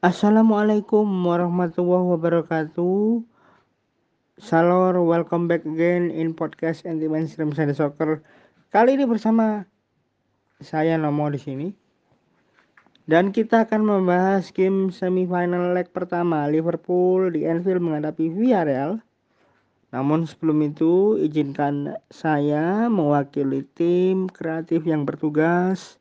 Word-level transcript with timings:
Assalamualaikum 0.00 1.04
warahmatullahi 1.28 2.16
wabarakatuh. 2.16 3.20
Salor, 4.40 4.96
welcome 5.04 5.44
back 5.44 5.68
again 5.68 6.08
in 6.08 6.32
podcast 6.32 6.88
anti 6.88 7.04
mainstream 7.04 7.52
Sunday 7.52 7.76
Soccer. 7.76 8.24
Kali 8.72 8.96
ini 8.96 9.04
bersama 9.04 9.68
saya 10.64 10.96
Nomo 10.96 11.28
di 11.28 11.36
sini. 11.36 11.68
Dan 13.04 13.28
kita 13.28 13.68
akan 13.68 13.84
membahas 13.84 14.48
game 14.56 14.88
semifinal 14.88 15.76
leg 15.76 15.92
pertama 15.92 16.48
Liverpool 16.48 17.28
di 17.36 17.44
Anfield 17.44 17.84
menghadapi 17.84 18.32
Villarreal. 18.32 19.04
Namun 19.92 20.24
sebelum 20.24 20.64
itu 20.64 21.20
izinkan 21.20 21.92
saya 22.08 22.88
mewakili 22.88 23.68
tim 23.76 24.32
kreatif 24.32 24.80
yang 24.88 25.04
bertugas 25.04 25.99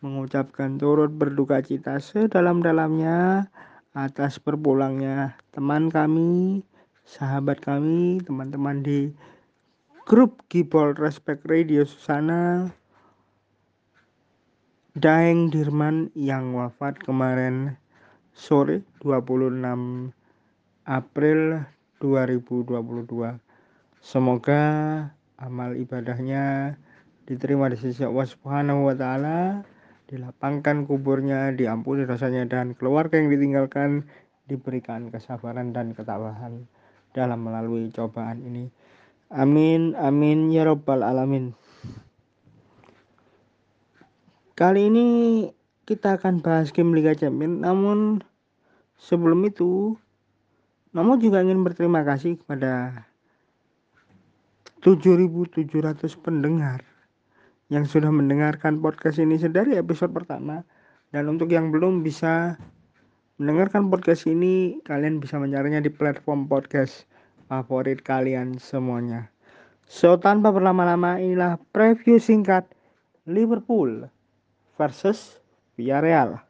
mengucapkan 0.00 0.80
turut 0.80 1.12
berduka 1.12 1.60
cita 1.60 2.00
sedalam-dalamnya 2.00 3.48
atas 3.92 4.40
berpulangnya 4.40 5.36
teman 5.52 5.92
kami, 5.92 6.64
sahabat 7.04 7.60
kami, 7.60 8.24
teman-teman 8.24 8.80
di 8.80 9.12
grup 10.08 10.40
Gibol 10.48 10.96
Respect 10.96 11.44
Radio 11.44 11.84
Susana, 11.84 12.72
Daeng 14.96 15.52
Dirman 15.52 16.08
yang 16.16 16.56
wafat 16.56 16.96
kemarin 17.04 17.76
sore 18.32 18.80
26 19.04 20.16
April 20.88 21.68
2022. 22.00 23.36
Semoga 24.00 24.64
amal 25.36 25.76
ibadahnya 25.76 26.72
diterima 27.28 27.68
di 27.68 27.76
sisi 27.76 28.00
Allah 28.00 28.24
Subhanahu 28.24 28.88
wa 28.88 28.96
taala 28.96 29.60
dilapangkan 30.10 30.90
kuburnya, 30.90 31.54
diampuni 31.54 32.02
dosanya 32.02 32.42
dan 32.50 32.74
keluarga 32.74 33.14
yang 33.14 33.30
ditinggalkan 33.30 34.10
diberikan 34.50 35.14
kesabaran 35.14 35.70
dan 35.70 35.94
ketabahan 35.94 36.66
dalam 37.14 37.46
melalui 37.46 37.94
cobaan 37.94 38.42
ini. 38.42 38.66
Amin, 39.30 39.94
amin 39.94 40.50
ya 40.50 40.66
robbal 40.66 41.06
alamin. 41.06 41.54
Kali 44.58 44.90
ini 44.90 45.06
kita 45.86 46.18
akan 46.18 46.42
bahas 46.42 46.74
game 46.74 46.90
Liga 46.90 47.14
Champions, 47.14 47.62
namun 47.62 48.26
sebelum 48.98 49.46
itu, 49.46 49.94
namun 50.90 51.22
juga 51.22 51.46
ingin 51.46 51.62
berterima 51.62 52.02
kasih 52.02 52.34
kepada 52.42 53.06
7.700 54.82 55.54
pendengar 56.18 56.89
yang 57.70 57.86
sudah 57.86 58.10
mendengarkan 58.10 58.82
podcast 58.82 59.22
ini 59.22 59.38
sedari 59.38 59.78
episode 59.78 60.10
pertama 60.10 60.66
dan 61.14 61.30
untuk 61.30 61.54
yang 61.54 61.70
belum 61.70 62.02
bisa 62.02 62.58
mendengarkan 63.38 63.86
podcast 63.88 64.26
ini 64.26 64.82
kalian 64.82 65.22
bisa 65.22 65.38
mencarinya 65.38 65.78
di 65.78 65.88
platform 65.88 66.50
podcast 66.50 67.06
favorit 67.46 68.02
kalian 68.02 68.58
semuanya. 68.58 69.30
So 69.86 70.18
tanpa 70.18 70.50
berlama-lama 70.50 71.22
inilah 71.22 71.62
preview 71.70 72.18
singkat 72.18 72.66
Liverpool 73.26 74.10
versus 74.74 75.38
Villarreal. 75.78 76.49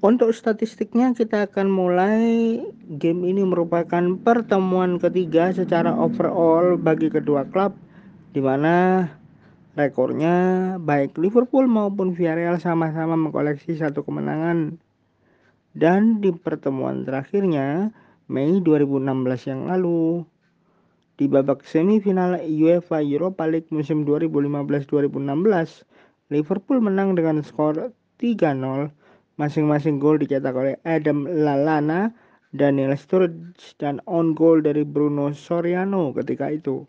Untuk 0.00 0.32
statistiknya 0.32 1.12
kita 1.12 1.44
akan 1.44 1.68
mulai 1.68 2.56
game 2.88 3.20
ini 3.28 3.44
merupakan 3.44 4.00
pertemuan 4.24 4.96
ketiga 4.96 5.52
secara 5.52 5.92
overall 5.92 6.80
bagi 6.80 7.12
kedua 7.12 7.44
klub 7.44 7.76
di 8.32 8.40
mana 8.40 9.04
rekornya 9.76 10.80
baik 10.80 11.20
Liverpool 11.20 11.68
maupun 11.68 12.16
Villarreal 12.16 12.56
sama-sama 12.56 13.12
mengkoleksi 13.12 13.76
satu 13.76 14.00
kemenangan. 14.00 14.80
Dan 15.76 16.24
di 16.24 16.32
pertemuan 16.32 17.04
terakhirnya 17.04 17.92
Mei 18.24 18.56
2016 18.56 19.52
yang 19.52 19.68
lalu 19.68 20.24
di 21.20 21.28
babak 21.28 21.60
semifinal 21.68 22.40
UEFA 22.40 23.04
Europa 23.04 23.44
League 23.44 23.68
musim 23.68 24.08
2015-2016 24.08 26.32
Liverpool 26.32 26.80
menang 26.80 27.12
dengan 27.12 27.44
skor 27.44 27.92
3-0 28.16 28.96
Masing-masing 29.40 29.96
gol 29.96 30.20
dicetak 30.20 30.52
oleh 30.52 30.76
Adam 30.84 31.24
Lallana, 31.24 32.12
Daniel 32.52 32.92
Sturridge, 32.92 33.72
dan 33.80 33.96
on 34.04 34.36
goal 34.36 34.60
dari 34.60 34.84
Bruno 34.84 35.32
Soriano 35.32 36.12
ketika 36.12 36.52
itu. 36.52 36.84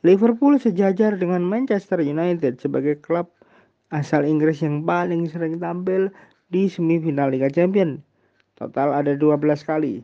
Liverpool 0.00 0.56
sejajar 0.56 1.20
dengan 1.20 1.44
Manchester 1.44 2.00
United 2.00 2.64
sebagai 2.64 2.96
klub 3.04 3.28
asal 3.92 4.24
Inggris 4.24 4.64
yang 4.64 4.88
paling 4.88 5.28
sering 5.28 5.60
tampil 5.60 6.08
di 6.48 6.66
semifinal 6.72 7.28
Liga 7.28 7.52
Champions. 7.52 8.00
Total 8.56 8.88
ada 8.88 9.12
12 9.12 9.36
kali. 9.68 10.00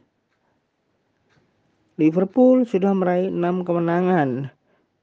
Liverpool 1.98 2.62
sudah 2.68 2.94
meraih 2.94 3.32
6 3.32 3.64
kemenangan 3.64 4.52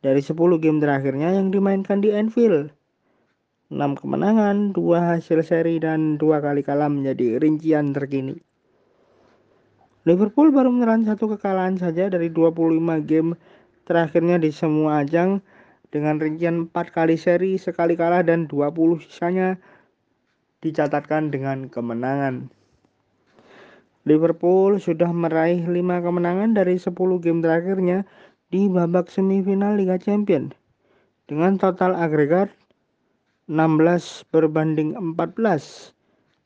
dari 0.06 0.22
10 0.22 0.38
game 0.62 0.80
terakhirnya 0.80 1.34
yang 1.34 1.50
dimainkan 1.50 2.00
di 2.00 2.14
Anfield. 2.14 2.72
6 3.76 4.00
kemenangan, 4.00 4.72
2 4.72 4.80
hasil 5.04 5.44
seri, 5.44 5.84
dan 5.84 6.16
2 6.16 6.40
kali 6.40 6.64
kalah 6.64 6.88
menjadi 6.88 7.44
rincian 7.44 7.92
terkini. 7.92 8.40
Liverpool 10.08 10.56
baru 10.56 10.72
menelan 10.72 11.04
satu 11.04 11.36
kekalahan 11.36 11.76
saja 11.76 12.08
dari 12.08 12.32
25 12.32 13.04
game 13.04 13.36
terakhirnya 13.84 14.40
di 14.40 14.56
semua 14.56 15.04
ajang 15.04 15.44
dengan 15.92 16.24
rincian 16.24 16.72
4 16.72 16.96
kali 16.96 17.20
seri, 17.20 17.60
sekali 17.60 18.00
kalah, 18.00 18.24
dan 18.24 18.48
20 18.48 19.04
sisanya 19.04 19.60
dicatatkan 20.64 21.36
dengan 21.36 21.68
kemenangan. 21.68 22.48
Liverpool 24.08 24.80
sudah 24.80 25.12
meraih 25.12 25.68
5 25.68 26.00
kemenangan 26.00 26.56
dari 26.56 26.80
10 26.80 26.96
game 27.20 27.44
terakhirnya 27.44 28.08
di 28.54 28.72
babak 28.72 29.12
semifinal 29.12 29.76
Liga 29.76 30.00
Champions 30.00 30.56
dengan 31.28 31.58
total 31.58 31.98
agregat 31.98 32.54
16 33.46 34.26
berbanding 34.34 34.98
14 34.98 35.94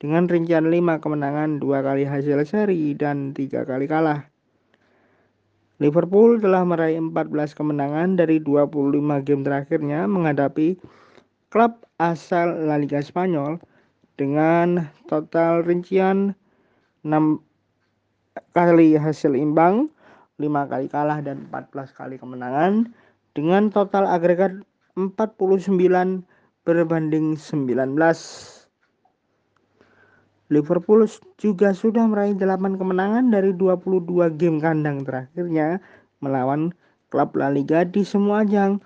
dengan 0.03 0.27
rincian 0.27 0.67
5 0.67 0.99
kemenangan, 0.99 1.59
2 1.59 1.79
kali 1.79 2.03
hasil 2.03 2.43
seri 2.43 2.91
dan 2.91 3.31
3 3.31 3.63
kali 3.63 3.87
kalah. 3.87 4.27
Liverpool 5.79 6.43
telah 6.43 6.67
meraih 6.67 6.99
14 6.99 7.55
kemenangan 7.55 8.19
dari 8.19 8.43
25 8.43 9.23
game 9.23 9.47
terakhirnya 9.47 10.11
menghadapi 10.11 10.75
klub 11.47 11.87
asal 12.03 12.67
La 12.67 12.75
Liga 12.75 12.99
Spanyol. 12.99 13.63
Dengan 14.19 14.91
total 15.07 15.63
rincian 15.63 16.35
6 17.07 17.39
kali 18.51 18.99
hasil 18.99 19.39
imbang, 19.39 19.87
5 20.35 20.67
kali 20.67 20.91
kalah 20.91 21.23
dan 21.23 21.47
14 21.47 21.95
kali 21.95 22.19
kemenangan. 22.19 22.91
Dengan 23.31 23.71
total 23.71 24.03
agregat 24.11 24.51
49 24.99 25.15
berbanding 26.63 27.39
19. 27.39 27.95
Liverpool 30.49 31.05
juga 31.37 31.77
sudah 31.77 32.09
meraih 32.09 32.33
8 32.33 32.79
kemenangan 32.81 33.29
dari 33.29 33.53
22 33.53 34.33
game 34.33 34.57
kandang 34.57 35.05
terakhirnya 35.05 35.77
melawan 36.25 36.73
klub 37.13 37.37
La 37.37 37.53
Liga 37.53 37.85
di 37.85 38.01
semua 38.01 38.41
ajang 38.41 38.81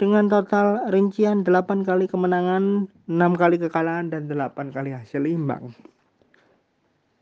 dengan 0.00 0.26
total 0.26 0.90
rincian 0.90 1.44
8 1.46 1.86
kali 1.86 2.08
kemenangan, 2.10 2.88
6 3.06 3.40
kali 3.40 3.56
kekalahan 3.60 4.10
dan 4.10 4.26
8 4.26 4.74
kali 4.74 4.90
hasil 4.96 5.22
imbang. 5.28 5.76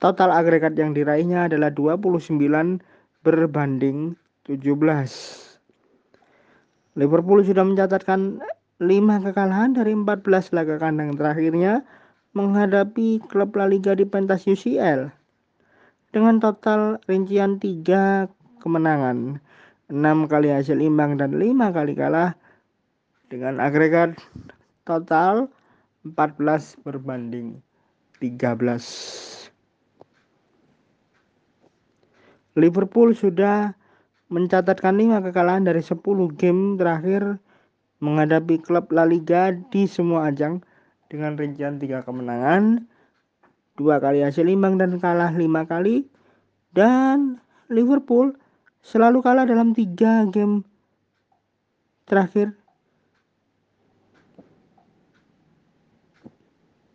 Total 0.01 0.31
agregat 0.35 0.75
yang 0.75 0.95
diraihnya 0.95 1.47
adalah 1.47 1.71
29 1.71 2.39
berbanding 3.23 4.19
17. 4.47 4.79
Liverpool 6.99 7.41
sudah 7.47 7.63
mencatatkan 7.63 8.43
5 8.81 9.27
kekalahan 9.29 9.77
dari 9.77 9.93
14 9.93 10.55
laga 10.57 10.81
kandang 10.81 11.13
terakhirnya 11.19 11.85
menghadapi 12.33 13.21
klub 13.29 13.53
La 13.59 13.69
Liga 13.69 13.93
di 13.93 14.09
pentas 14.09 14.49
UCL 14.49 15.13
dengan 16.13 16.41
total 16.41 17.01
rincian 17.09 17.61
3 17.61 18.29
kemenangan, 18.61 19.41
6 19.89 20.31
kali 20.33 20.49
hasil 20.53 20.81
imbang 20.81 21.21
dan 21.21 21.37
5 21.37 21.73
kali 21.73 21.93
kalah 21.93 22.37
dengan 23.29 23.61
agregat 23.61 24.17
total 24.85 25.49
14 26.05 26.81
berbanding 26.85 27.61
13. 28.21 29.51
Liverpool 32.53 33.17
sudah 33.17 33.73
mencatatkan 34.29 34.97
5 35.01 35.25
kekalahan 35.29 35.65
dari 35.65 35.81
10 35.81 36.01
game 36.37 36.77
terakhir 36.77 37.41
menghadapi 38.03 38.59
klub 38.59 38.91
La 38.91 39.07
Liga 39.07 39.55
di 39.71 39.87
semua 39.87 40.27
ajang 40.35 40.59
dengan 41.07 41.39
rincian 41.39 41.79
tiga 41.79 42.03
kemenangan, 42.03 42.83
dua 43.79 44.03
kali 44.03 44.27
hasil 44.27 44.51
imbang 44.51 44.75
dan 44.75 44.99
kalah 44.99 45.31
lima 45.31 45.63
kali, 45.63 46.03
dan 46.75 47.39
Liverpool 47.71 48.35
selalu 48.83 49.23
kalah 49.23 49.47
dalam 49.47 49.71
tiga 49.71 50.27
game 50.27 50.67
terakhir 52.11 52.51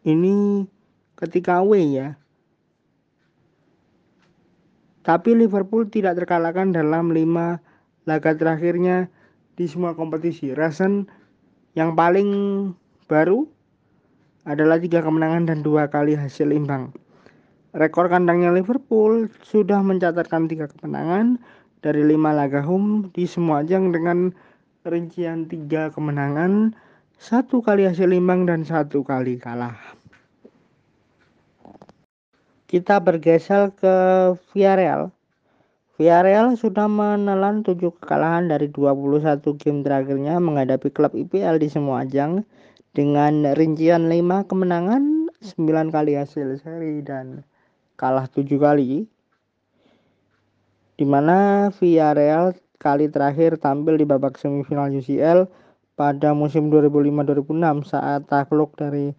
ini 0.03 0.67
ketika 1.15 1.63
away 1.63 1.87
ya. 1.95 2.19
Tapi 5.07 5.39
Liverpool 5.39 5.87
tidak 5.87 6.19
terkalahkan 6.19 6.75
dalam 6.75 7.15
lima 7.15 7.63
laga 8.03 8.35
terakhirnya 8.35 9.07
di 9.57 9.65
semua 9.65 9.97
kompetisi. 9.97 10.53
Rasen 10.53 11.09
yang 11.73 11.97
paling 11.97 12.29
baru 13.09 13.49
adalah 14.47 14.79
tiga 14.79 15.03
kemenangan 15.03 15.49
dan 15.49 15.59
dua 15.65 15.89
kali 15.91 16.15
hasil 16.15 16.53
imbang. 16.53 16.93
Rekor 17.75 18.07
kandangnya 18.07 18.55
Liverpool 18.55 19.27
sudah 19.43 19.83
mencatatkan 19.83 20.47
tiga 20.47 20.71
kemenangan 20.71 21.35
dari 21.83 22.01
lima 22.05 22.31
laga 22.31 22.63
home 22.63 23.11
di 23.11 23.27
semua 23.27 23.61
ajang 23.61 23.91
dengan 23.91 24.31
rincian 24.87 25.45
tiga 25.51 25.91
kemenangan, 25.91 26.71
satu 27.19 27.59
kali 27.59 27.83
hasil 27.83 28.07
imbang 28.15 28.47
dan 28.47 28.63
satu 28.63 29.03
kali 29.03 29.35
kalah. 29.35 29.75
Kita 32.67 32.99
bergeser 33.03 33.71
ke 33.75 33.95
Villarreal. 34.51 35.16
Villarreal 35.97 36.53
sudah 36.53 36.85
menelan 36.85 37.65
7 37.65 37.81
kekalahan 37.97 38.53
dari 38.53 38.69
21 38.69 39.41
game 39.57 39.81
terakhirnya 39.81 40.37
menghadapi 40.37 40.93
klub 40.93 41.17
IPL 41.17 41.57
di 41.57 41.73
semua 41.73 42.05
ajang 42.05 42.45
dengan 42.93 43.57
rincian 43.57 44.05
5 44.05 44.45
kemenangan, 44.45 45.33
9 45.41 45.89
kali 45.89 46.13
hasil 46.13 46.61
seri 46.61 47.01
dan 47.01 47.41
kalah 47.97 48.29
7 48.29 48.45
kali. 48.61 49.09
Di 51.01 51.05
mana 51.09 51.73
Villarreal 51.73 52.53
kali 52.77 53.09
terakhir 53.09 53.57
tampil 53.57 53.97
di 53.97 54.05
babak 54.05 54.37
semifinal 54.37 54.93
UCL 54.93 55.49
pada 55.97 56.29
musim 56.37 56.69
2005-2006 56.69 57.89
saat 57.89 58.21
takluk 58.29 58.77
dari 58.77 59.17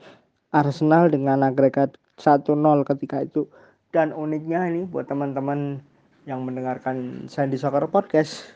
Arsenal 0.54 1.10
dengan 1.10 1.42
agregat 1.42 1.98
1-0 2.22 2.54
ketika 2.86 3.26
itu 3.26 3.50
dan 3.90 4.14
uniknya 4.14 4.62
ini 4.70 4.86
buat 4.86 5.10
teman-teman 5.10 5.82
yang 6.28 6.44
mendengarkan 6.44 7.24
Sandy 7.24 7.56
Soccer 7.56 7.88
Podcast 7.88 8.52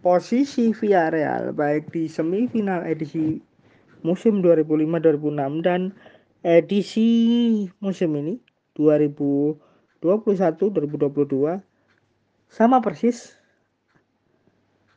posisi 0.00 0.72
Villarreal 0.72 1.52
baik 1.52 1.92
di 1.92 2.08
semifinal 2.08 2.80
edisi 2.88 3.44
musim 4.00 4.40
2005-2006 4.40 5.60
dan 5.60 5.92
edisi 6.40 7.68
musim 7.84 8.16
ini 8.16 8.40
2021-2022 8.80 11.60
sama 12.48 12.80
persis 12.80 13.36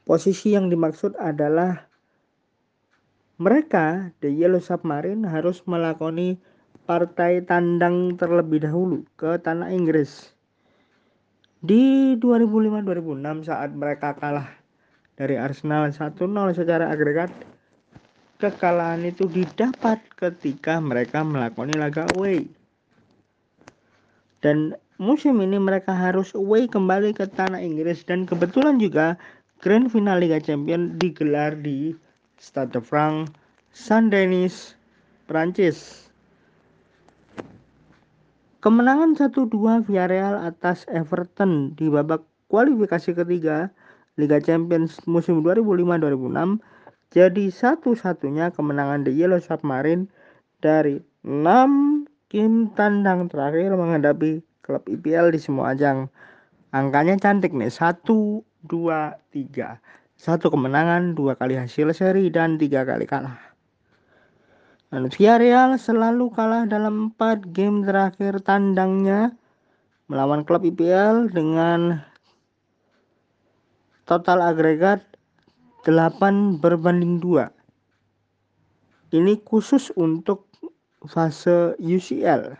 posisi 0.07 0.55
yang 0.55 0.71
dimaksud 0.71 1.19
adalah 1.19 1.91
mereka 3.35 4.15
The 4.23 4.31
Yellow 4.31 4.63
Submarine 4.63 5.27
harus 5.27 5.59
melakoni 5.67 6.39
partai 6.87 7.43
tandang 7.43 8.15
terlebih 8.15 8.63
dahulu 8.63 9.03
ke 9.19 9.35
tanah 9.43 9.75
Inggris. 9.75 10.36
Di 11.57 12.13
2005-2006 12.21 13.49
saat 13.49 13.73
mereka 13.73 14.13
kalah 14.13 14.45
dari 15.17 15.41
Arsenal 15.41 15.89
1-0 15.89 16.13
secara 16.53 16.93
agregat, 16.93 17.33
kekalahan 18.37 19.01
itu 19.01 19.25
didapat 19.25 19.97
ketika 20.13 20.77
mereka 20.77 21.25
melakoni 21.25 21.73
laga 21.73 22.05
away. 22.13 22.45
Dan 24.45 24.77
musim 25.01 25.41
ini 25.41 25.57
mereka 25.57 25.97
harus 25.97 26.37
away 26.37 26.69
kembali 26.69 27.17
ke 27.17 27.25
tanah 27.25 27.57
Inggris 27.57 28.05
dan 28.05 28.29
kebetulan 28.29 28.77
juga 28.77 29.17
Grand 29.57 29.89
Final 29.89 30.21
Liga 30.21 30.37
Champions 30.37 30.93
digelar 31.01 31.57
di 31.57 31.97
Stade 32.37 32.77
de 32.77 32.81
France, 32.85 33.33
Saint-Denis, 33.73 34.77
Prancis. 35.25 36.06
Kemenangan 38.67 39.15
1-2 39.15 39.87
Villarreal 39.87 40.43
atas 40.43 40.83
Everton 40.91 41.71
di 41.79 41.87
babak 41.87 42.27
kualifikasi 42.51 43.15
ketiga 43.15 43.71
Liga 44.19 44.43
Champions 44.43 44.99
musim 45.07 45.39
2005-2006 45.39 46.59
jadi 47.15 47.45
satu-satunya 47.47 48.51
kemenangan 48.51 49.07
The 49.07 49.15
Yellow 49.15 49.39
Submarine 49.39 50.11
dari 50.59 50.99
6 51.23 52.11
game 52.27 52.67
tandang 52.75 53.31
terakhir 53.31 53.71
menghadapi 53.71 54.43
klub 54.59 54.83
IPL 54.83 55.31
di 55.31 55.39
semua 55.39 55.71
ajang. 55.71 56.11
Angkanya 56.75 57.15
cantik 57.23 57.55
nih, 57.55 57.71
1, 57.71 58.03
2, 58.03 58.67
3. 58.67 59.79
Satu 60.19 60.51
kemenangan, 60.51 61.15
dua 61.15 61.39
kali 61.39 61.55
hasil 61.55 61.95
seri, 61.95 62.27
dan 62.27 62.59
tiga 62.59 62.83
kali 62.83 63.07
kalah. 63.07 63.46
Dan 64.87 65.11
Villarreal 65.11 65.75
selalu 65.75 66.31
kalah 66.31 66.63
dalam 66.63 67.11
4 67.11 67.51
game 67.51 67.83
terakhir 67.83 68.39
tandangnya 68.39 69.35
melawan 70.07 70.47
klub 70.47 70.63
IPL 70.63 71.27
dengan 71.27 72.07
total 74.07 74.39
agregat 74.47 75.03
8 75.83 76.63
berbanding 76.63 77.19
2. 77.19 77.51
Ini 79.11 79.43
khusus 79.43 79.91
untuk 79.99 80.47
fase 81.03 81.75
UCL. 81.83 82.55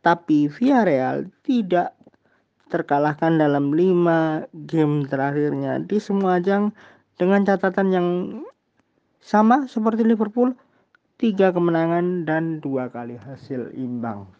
Tapi 0.00 0.48
Villarreal 0.48 1.28
tidak 1.44 1.92
terkalahkan 2.72 3.36
dalam 3.36 3.76
5 3.76 4.48
game 4.64 5.04
terakhirnya 5.04 5.76
di 5.84 6.00
semua 6.00 6.40
ajang 6.40 6.72
dengan 7.20 7.44
catatan 7.44 7.88
yang 7.92 8.08
sama 9.20 9.68
seperti 9.68 10.08
Liverpool 10.08 10.56
tiga 11.18 11.50
kemenangan 11.50 12.22
dan 12.22 12.62
dua 12.62 12.86
kali 12.88 13.18
hasil 13.18 13.74
imbang. 13.74 14.30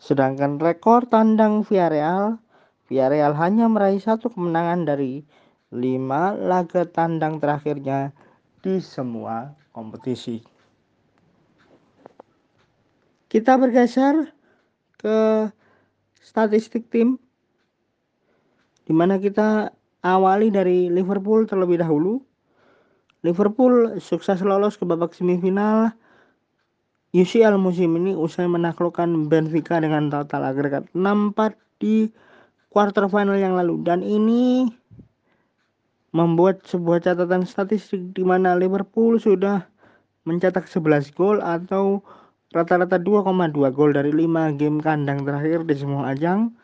Sedangkan 0.00 0.56
rekor 0.56 1.04
tandang 1.04 1.60
Villarreal, 1.68 2.40
Villarreal 2.88 3.36
hanya 3.36 3.68
meraih 3.68 4.00
satu 4.00 4.32
kemenangan 4.32 4.88
dari 4.88 5.20
lima 5.68 6.32
laga 6.32 6.88
tandang 6.88 7.44
terakhirnya 7.44 8.16
di 8.64 8.80
semua 8.80 9.52
kompetisi. 9.76 10.40
Kita 13.28 13.60
bergeser 13.60 14.32
ke 14.96 15.50
statistik 16.24 16.88
tim 16.88 17.20
di 18.88 18.92
mana 18.96 19.20
kita 19.20 19.68
awali 20.00 20.48
dari 20.48 20.88
Liverpool 20.88 21.44
terlebih 21.44 21.84
dahulu 21.84 22.24
Liverpool 23.24 23.96
sukses 24.04 24.44
lolos 24.44 24.76
ke 24.76 24.84
babak 24.84 25.16
semifinal. 25.16 25.96
UCL 27.16 27.56
musim 27.56 27.96
ini 27.96 28.12
usai 28.12 28.44
menaklukkan 28.44 29.30
Benfica 29.32 29.80
dengan 29.80 30.12
total 30.12 30.52
agregat 30.52 30.84
6-4 30.92 31.56
di 31.80 32.12
quarter 32.68 33.08
final 33.08 33.40
yang 33.40 33.56
lalu. 33.56 33.80
Dan 33.80 34.04
ini 34.04 34.68
membuat 36.12 36.68
sebuah 36.68 37.00
catatan 37.00 37.48
statistik 37.48 38.12
di 38.12 38.20
mana 38.22 38.60
Liverpool 38.60 39.16
sudah 39.16 39.64
mencetak 40.28 40.68
11 40.68 41.16
gol 41.16 41.40
atau 41.40 42.04
rata-rata 42.52 43.00
2,2 43.00 43.50
gol 43.72 43.90
dari 43.96 44.12
5 44.12 44.60
game 44.60 44.78
kandang 44.84 45.24
terakhir 45.24 45.64
di 45.64 45.74
semua 45.74 46.12
ajang 46.12 46.54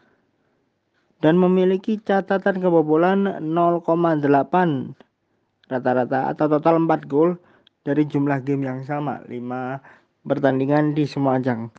dan 1.24 1.34
memiliki 1.36 1.98
catatan 2.00 2.62
kebobolan 2.62 3.42
0,8 3.42 5.09
rata-rata 5.70 6.26
atau 6.34 6.50
total 6.50 6.82
4 6.82 7.06
gol 7.06 7.38
dari 7.86 8.02
jumlah 8.04 8.42
game 8.42 8.66
yang 8.66 8.82
sama 8.82 9.22
5 9.24 10.26
pertandingan 10.26 10.92
di 10.92 11.06
semua 11.06 11.38
ajang. 11.38 11.70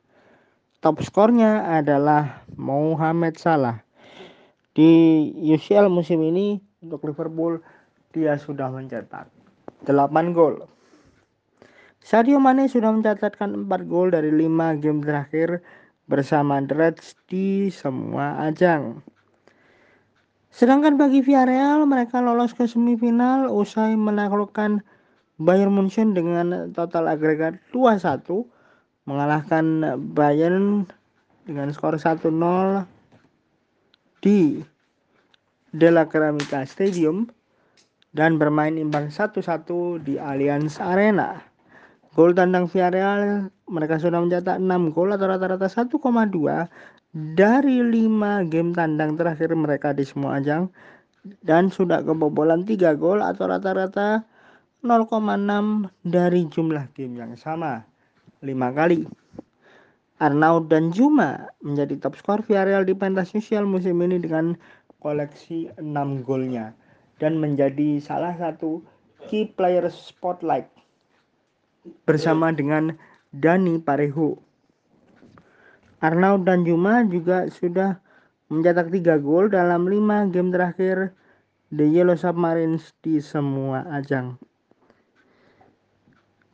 Top 0.81 1.03
skornya 1.03 1.61
adalah 1.67 2.41
Mohamed 2.57 3.37
Salah. 3.37 3.83
Di 4.71 4.89
UCL 5.35 5.91
musim 5.91 6.23
ini 6.23 6.57
untuk 6.81 7.05
Liverpool 7.05 7.59
dia 8.15 8.39
sudah 8.39 8.71
mencetak 8.71 9.27
8 9.85 10.33
gol. 10.33 10.65
Sadio 12.01 12.41
Mane 12.41 12.65
sudah 12.65 12.89
mencatatkan 12.89 13.69
4 13.69 13.91
gol 13.91 14.09
dari 14.09 14.33
5 14.33 14.81
game 14.81 15.05
terakhir 15.05 15.61
bersama 16.09 16.57
Reds 16.65 17.13
di 17.29 17.69
semua 17.69 18.41
ajang. 18.41 19.05
Sedangkan 20.51 20.99
bagi 20.99 21.23
Villarreal, 21.23 21.87
mereka 21.87 22.19
lolos 22.19 22.51
ke 22.51 22.67
semifinal 22.67 23.47
usai 23.47 23.95
menaklukkan 23.95 24.83
Bayern 25.39 25.71
Munchen 25.71 26.11
dengan 26.11 26.69
total 26.75 27.07
agregat 27.07 27.55
2-1 27.71 28.27
mengalahkan 29.07 29.95
Bayern 30.11 30.85
dengan 31.47 31.71
skor 31.71 31.95
1-0 31.95 32.27
di 34.21 34.61
De 35.71 35.89
La 35.89 36.05
Ceramica 36.05 36.61
Stadium 36.67 37.31
dan 38.11 38.35
bermain 38.35 38.75
imbang 38.75 39.07
1-1 39.07 40.03
di 40.03 40.19
Allianz 40.19 40.83
Arena. 40.83 41.39
Gol 42.11 42.35
tandang 42.35 42.67
Villarreal 42.67 43.47
mereka 43.71 43.95
sudah 43.95 44.19
mencetak 44.19 44.59
6 44.59 44.91
gol 44.91 45.15
atau 45.15 45.31
rata-rata 45.31 45.71
1,2 45.71 45.95
dari 47.33 47.77
5 47.79 48.51
game 48.51 48.75
tandang 48.75 49.15
terakhir 49.15 49.55
mereka 49.55 49.95
di 49.95 50.03
semua 50.03 50.37
ajang 50.43 50.67
dan 51.47 51.71
sudah 51.71 52.03
kebobolan 52.03 52.67
3 52.67 52.99
gol 52.99 53.23
atau 53.23 53.47
rata-rata 53.47 54.27
0,6 54.83 55.87
dari 56.03 56.41
jumlah 56.51 56.91
game 56.91 57.15
yang 57.21 57.33
sama 57.39 57.85
lima 58.41 58.73
kali. 58.73 59.05
Arnaud 60.21 60.69
dan 60.69 60.93
Juma 60.93 61.49
menjadi 61.65 61.97
top 61.97 62.13
skor 62.17 62.45
Villarreal 62.45 62.85
di 62.85 62.93
pentas 62.93 63.33
sosial 63.33 63.65
musim 63.65 63.97
ini 64.05 64.21
dengan 64.21 64.53
koleksi 65.01 65.73
6 65.81 66.25
golnya 66.25 66.77
dan 67.17 67.41
menjadi 67.41 67.97
salah 68.01 68.37
satu 68.37 68.85
key 69.29 69.49
player 69.53 69.85
spotlight 69.89 70.69
bersama 72.05 72.53
dengan 72.53 72.93
Dani 73.31 73.79
Parejo. 73.79 74.43
Arnaud 76.03 76.43
dan 76.43 76.67
Juma 76.67 76.99
juga 77.07 77.47
sudah 77.47 78.03
mencetak 78.51 78.91
3 78.91 79.23
gol 79.23 79.47
dalam 79.47 79.87
5 79.87 80.35
game 80.35 80.51
terakhir 80.51 81.15
The 81.71 81.87
Yellow 81.87 82.19
Submarines 82.19 82.91
di 82.99 83.23
semua 83.23 83.87
ajang. 83.95 84.35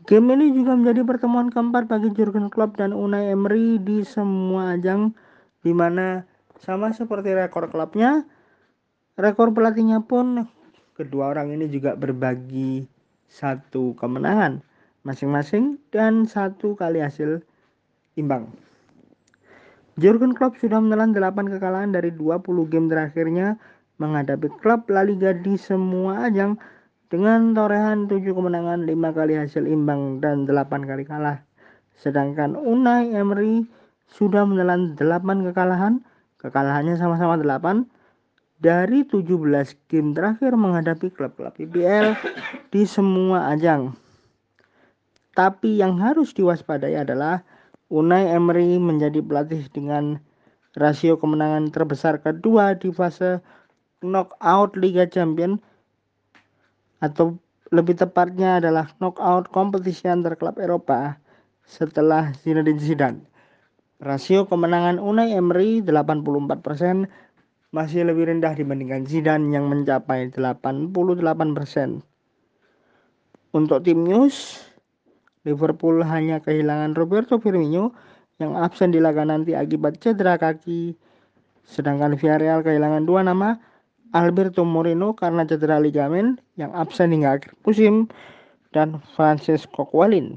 Game 0.05 0.29
ini 0.37 0.53
juga 0.53 0.77
menjadi 0.77 1.01
pertemuan 1.01 1.49
keempat 1.49 1.89
bagi 1.89 2.13
Jurgen 2.13 2.53
Klopp 2.53 2.77
dan 2.77 2.93
Unai 2.93 3.33
Emery 3.33 3.81
di 3.81 4.05
semua 4.05 4.77
ajang 4.77 5.17
di 5.65 5.73
mana 5.73 6.23
sama 6.61 6.93
seperti 6.93 7.33
rekor 7.33 7.67
klubnya, 7.73 8.23
rekor 9.17 9.49
pelatihnya 9.51 10.05
pun 10.05 10.45
kedua 10.93 11.33
orang 11.33 11.57
ini 11.57 11.65
juga 11.69 11.97
berbagi 11.97 12.85
satu 13.25 13.97
kemenangan 13.97 14.61
masing-masing 15.07 15.79
dan 15.95 16.27
satu 16.27 16.75
kali 16.75 16.99
hasil 16.99 17.39
imbang. 18.19 18.51
Jurgen 19.95 20.35
Klopp 20.35 20.59
sudah 20.59 20.83
menelan 20.83 21.15
8 21.15 21.47
kekalahan 21.47 21.95
dari 21.95 22.11
20 22.11 22.43
game 22.67 22.91
terakhirnya 22.91 23.55
menghadapi 23.97 24.51
klub 24.61 24.85
La 24.91 25.01
Liga 25.01 25.33
di 25.33 25.55
semua 25.57 26.27
ajang 26.27 26.59
dengan 27.07 27.55
torehan 27.55 28.05
7 28.05 28.19
kemenangan, 28.35 28.83
5 28.83 29.17
kali 29.17 29.33
hasil 29.39 29.63
imbang 29.65 30.19
dan 30.19 30.43
8 30.45 30.85
kali 30.85 31.07
kalah. 31.07 31.41
Sedangkan 31.97 32.53
Unai 32.59 33.09
Emery 33.15 33.65
sudah 34.11 34.45
menelan 34.45 34.93
8 34.93 35.47
kekalahan, 35.49 36.03
kekalahannya 36.37 36.99
sama-sama 36.99 37.39
8 37.39 37.89
dari 38.61 39.01
17 39.01 39.25
game 39.89 40.13
terakhir 40.13 40.53
menghadapi 40.53 41.09
klub-klub 41.09 41.57
IPL 41.57 42.13
di 42.69 42.85
semua 42.85 43.49
ajang. 43.49 43.97
Tapi 45.37 45.77
yang 45.77 46.01
harus 46.01 46.33
diwaspadai 46.33 46.97
adalah 46.97 47.45
Unai 47.93 48.25
Emery 48.33 48.81
menjadi 48.81 49.21
pelatih 49.21 49.69
dengan 49.69 50.17
rasio 50.73 51.21
kemenangan 51.21 51.69
terbesar 51.69 52.17
kedua 52.25 52.73
di 52.73 52.89
fase 52.89 53.37
knockout 54.01 54.73
Liga 54.73 55.05
Champions 55.05 55.61
atau 57.05 57.37
lebih 57.69 58.01
tepatnya 58.01 58.57
adalah 58.57 58.89
knockout 58.97 59.53
kompetisi 59.53 60.09
antar 60.09 60.33
klub 60.41 60.57
Eropa 60.57 61.21
setelah 61.69 62.33
Zinedine 62.41 62.81
Zidane. 62.81 63.21
Rasio 64.01 64.49
kemenangan 64.49 64.97
Unai 64.97 65.37
Emery 65.37 65.85
84% 65.85 67.05
masih 67.69 68.09
lebih 68.09 68.33
rendah 68.33 68.57
dibandingkan 68.57 69.05
Zidane 69.05 69.53
yang 69.53 69.69
mencapai 69.69 70.33
88%. 70.33 70.91
Untuk 73.55 73.79
tim 73.85 74.05
news, 74.05 74.66
Liverpool 75.47 76.03
hanya 76.03 76.43
kehilangan 76.43 76.91
Roberto 76.99 77.39
Firmino 77.39 77.95
yang 78.43 78.59
absen 78.59 78.91
di 78.91 78.99
laga 78.99 79.23
nanti 79.23 79.55
akibat 79.55 80.03
cedera 80.03 80.35
kaki. 80.35 80.91
Sedangkan 81.63 82.19
Villarreal 82.19 82.67
kehilangan 82.67 83.07
dua 83.07 83.23
nama, 83.23 83.55
Alberto 84.11 84.67
Moreno 84.67 85.15
karena 85.15 85.47
cedera 85.47 85.79
ligamen 85.79 86.35
yang 86.59 86.75
absen 86.75 87.15
hingga 87.15 87.39
akhir 87.39 87.55
musim 87.63 88.11
dan 88.75 88.99
Francis 89.15 89.63
Coquelin 89.67 90.35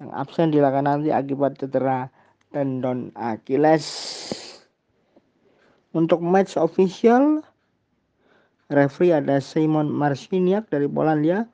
yang 0.00 0.10
absen 0.12 0.52
di 0.52 0.60
laga 0.60 0.84
nanti 0.84 1.08
akibat 1.08 1.56
cedera 1.56 2.08
tendon 2.52 3.12
Achilles. 3.16 3.86
Untuk 5.94 6.18
match 6.18 6.58
official, 6.58 7.44
referee 8.66 9.14
ada 9.14 9.38
Simon 9.38 9.86
Marciniak 9.86 10.66
dari 10.66 10.90
Polandia, 10.90 11.46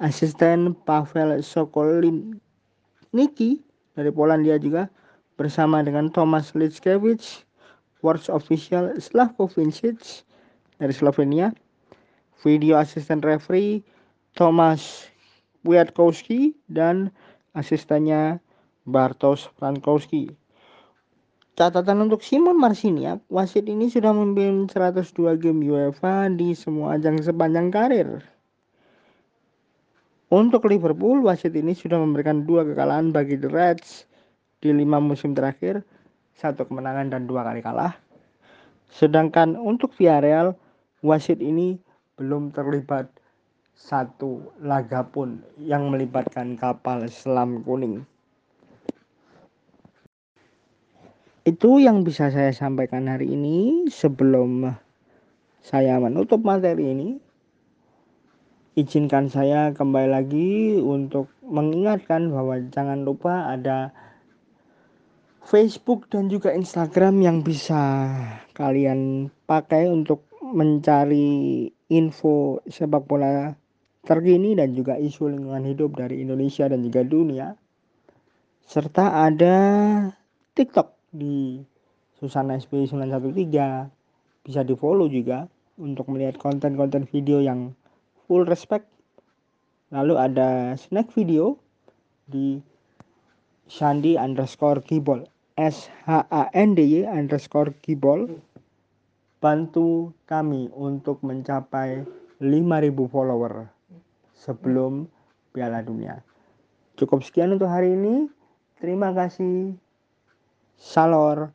asisten 0.00 0.72
Pavel 0.88 1.44
Sokolniki 1.44 2.40
dari 3.92 4.10
Polandia 4.10 4.56
juga 4.56 4.88
bersama 5.36 5.84
dengan 5.84 6.08
Thomas 6.08 6.56
Litskewicz, 6.56 7.44
Watch 8.00 8.32
official 8.32 8.96
Slavko 8.96 9.44
Vincic, 9.44 10.24
dari 10.80 10.96
Slovenia. 10.96 11.52
Video 12.40 12.80
asisten 12.80 13.20
referee 13.20 13.84
Thomas 14.32 15.12
Wiatkowski 15.68 16.56
dan 16.72 17.12
asistennya 17.52 18.40
Bartosz 18.88 19.52
Frankowski. 19.60 20.32
Catatan 21.60 22.08
untuk 22.08 22.24
Simon 22.24 22.56
Marciniak, 22.56 23.20
wasit 23.28 23.68
ini 23.68 23.92
sudah 23.92 24.16
memimpin 24.16 24.64
102 24.72 25.36
game 25.36 25.60
UEFA 25.68 26.32
di 26.32 26.56
semua 26.56 26.96
ajang 26.96 27.20
sepanjang 27.20 27.68
karir. 27.68 28.24
Untuk 30.30 30.70
Liverpool, 30.70 31.26
wasit 31.26 31.58
ini 31.58 31.74
sudah 31.74 31.98
memberikan 31.98 32.46
dua 32.46 32.62
kekalahan 32.62 33.10
bagi 33.10 33.34
The 33.34 33.50
Reds 33.50 34.06
di 34.62 34.70
lima 34.70 35.02
musim 35.02 35.34
terakhir, 35.34 35.82
satu 36.38 36.70
kemenangan 36.70 37.10
dan 37.10 37.26
dua 37.26 37.42
kali 37.42 37.58
kalah. 37.58 37.98
Sedangkan 38.94 39.58
untuk 39.58 39.90
Villarreal, 39.98 40.54
wasit 41.02 41.42
ini 41.42 41.82
belum 42.14 42.54
terlibat 42.54 43.10
satu 43.74 44.54
laga 44.62 45.02
pun 45.02 45.42
yang 45.58 45.90
melibatkan 45.90 46.54
kapal 46.54 47.10
selam 47.10 47.66
kuning. 47.66 48.06
Itu 51.42 51.82
yang 51.82 52.06
bisa 52.06 52.30
saya 52.30 52.54
sampaikan 52.54 53.10
hari 53.10 53.34
ini 53.34 53.90
sebelum 53.90 54.70
saya 55.58 55.98
menutup 55.98 56.38
materi 56.46 56.94
ini. 56.94 57.29
Izinkan 58.78 59.26
saya 59.26 59.74
kembali 59.74 60.08
lagi 60.14 60.78
untuk 60.78 61.26
mengingatkan 61.42 62.30
bahwa 62.30 62.54
jangan 62.70 63.02
lupa 63.02 63.50
ada 63.50 63.90
Facebook 65.42 66.06
dan 66.06 66.30
juga 66.30 66.54
Instagram 66.54 67.18
yang 67.18 67.42
bisa 67.42 68.14
kalian 68.54 69.26
pakai 69.50 69.90
untuk 69.90 70.22
mencari 70.54 71.66
info 71.90 72.62
sepak 72.70 73.10
bola 73.10 73.58
terkini 74.06 74.54
dan 74.54 74.70
juga 74.70 74.94
isu 74.94 75.34
lingkungan 75.34 75.66
hidup 75.66 75.98
dari 75.98 76.22
Indonesia 76.22 76.70
dan 76.70 76.86
juga 76.86 77.02
dunia. 77.02 77.58
Serta 78.70 79.26
ada 79.26 79.56
TikTok 80.54 81.10
di 81.10 81.58
Susana 82.22 82.54
SPY 82.54 82.86
913. 82.86 84.46
Bisa 84.46 84.62
di 84.62 84.78
follow 84.78 85.10
juga 85.10 85.50
untuk 85.74 86.06
melihat 86.14 86.38
konten-konten 86.38 87.10
video 87.10 87.42
yang 87.42 87.74
full 88.30 88.46
respect. 88.46 88.86
Lalu 89.90 90.14
ada 90.14 90.78
snack 90.78 91.10
video 91.10 91.58
di 92.30 92.62
Sandi 93.66 94.14
underscore 94.14 94.78
Gibol 94.86 95.26
S 95.58 95.90
H 96.06 96.30
A 96.30 96.46
N 96.54 96.78
D 96.78 97.02
Y 97.02 97.10
underscore 97.10 97.74
Gibol 97.82 98.30
bantu 99.42 100.14
kami 100.30 100.70
untuk 100.78 101.18
mencapai 101.26 102.06
5000 102.38 103.10
follower 103.10 103.66
sebelum 104.38 105.10
Piala 105.50 105.82
Dunia. 105.82 106.22
Cukup 106.94 107.26
sekian 107.26 107.58
untuk 107.58 107.66
hari 107.66 107.98
ini. 107.98 108.30
Terima 108.78 109.10
kasih. 109.10 109.74
Salor. 110.78 111.50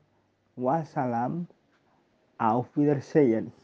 Wassalam. 0.59 1.47
Auf 2.35 2.67
Wiedersehen. 2.75 3.55